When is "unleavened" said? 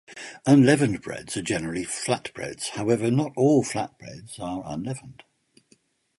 0.47-1.03, 4.65-5.21